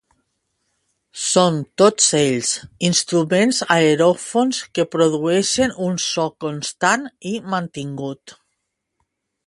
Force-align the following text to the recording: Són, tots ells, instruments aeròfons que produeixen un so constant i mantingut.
Són, 1.23 1.59
tots 1.81 2.07
ells, 2.19 2.53
instruments 2.89 3.59
aeròfons 3.77 4.63
que 4.79 4.87
produeixen 4.97 5.77
un 5.89 6.03
so 6.07 6.27
constant 6.47 7.09
i 7.35 7.39
mantingut. 7.55 8.39